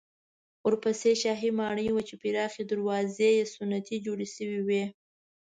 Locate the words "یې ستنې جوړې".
3.37-4.27